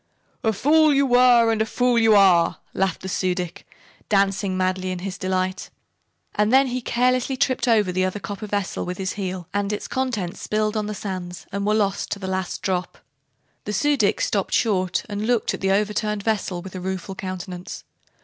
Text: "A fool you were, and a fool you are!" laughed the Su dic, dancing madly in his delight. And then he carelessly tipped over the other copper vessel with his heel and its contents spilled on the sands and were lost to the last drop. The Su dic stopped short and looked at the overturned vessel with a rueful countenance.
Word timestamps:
"A 0.43 0.51
fool 0.51 0.91
you 0.95 1.05
were, 1.05 1.51
and 1.51 1.61
a 1.61 1.65
fool 1.67 1.99
you 1.99 2.15
are!" 2.15 2.57
laughed 2.73 3.01
the 3.03 3.07
Su 3.07 3.35
dic, 3.35 3.67
dancing 4.09 4.57
madly 4.57 4.89
in 4.89 4.97
his 5.05 5.15
delight. 5.15 5.69
And 6.33 6.51
then 6.51 6.65
he 6.69 6.81
carelessly 6.81 7.37
tipped 7.37 7.67
over 7.67 7.91
the 7.91 8.03
other 8.03 8.19
copper 8.19 8.47
vessel 8.47 8.83
with 8.83 8.97
his 8.97 9.13
heel 9.13 9.47
and 9.53 9.71
its 9.71 9.87
contents 9.87 10.41
spilled 10.41 10.75
on 10.75 10.87
the 10.87 10.95
sands 10.95 11.45
and 11.51 11.67
were 11.67 11.75
lost 11.75 12.09
to 12.13 12.17
the 12.17 12.25
last 12.25 12.63
drop. 12.63 12.97
The 13.65 13.73
Su 13.73 13.95
dic 13.95 14.21
stopped 14.21 14.55
short 14.55 15.03
and 15.07 15.27
looked 15.27 15.53
at 15.53 15.61
the 15.61 15.69
overturned 15.69 16.23
vessel 16.23 16.63
with 16.63 16.73
a 16.73 16.81
rueful 16.81 17.13
countenance. 17.13 17.83